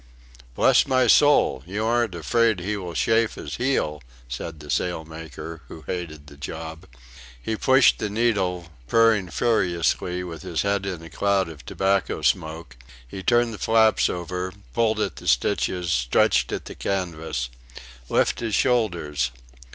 [0.55, 1.61] "Bless my soul!
[1.67, 6.87] you aren't afraid he will chafe his heel?" said the sailmaker, who hated the job.
[7.39, 12.77] He pushed the needle, purring furiously, with his head in a cloud of tobacco smoke;
[13.07, 17.49] he turned the flaps over, pulled at the stitches, stretched at the canvas.
[18.09, 19.29] "Lift his shoulders....